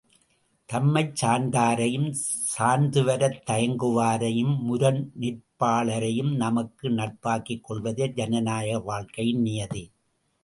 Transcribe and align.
தம்மைச் 0.69 1.23
சார்ந்தாரையும் 1.23 2.07
சார்ந்துவரத் 2.53 3.37
தயங்குவாரையும் 3.49 4.55
முரண் 4.59 5.11
நிற்பாளரையும் 5.19 6.35
நமக்கு 6.35 6.89
நட்பாக்கிக் 6.89 7.61
கொள்வதே 7.61 8.07
ஜனநாயக 8.07 8.79
வாழ்க்கையின் 8.79 9.41
நியதி. 9.41 9.83